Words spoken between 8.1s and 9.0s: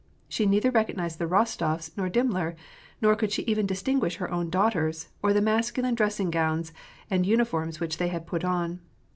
put on.